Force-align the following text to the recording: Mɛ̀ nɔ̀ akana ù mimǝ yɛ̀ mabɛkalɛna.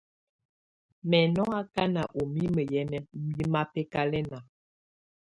Mɛ̀ 1.09 1.23
nɔ̀ 1.33 1.47
akana 1.59 2.01
ù 2.19 2.21
mimǝ 2.33 2.61
yɛ̀ 2.71 2.85
mabɛkalɛna. 3.53 4.37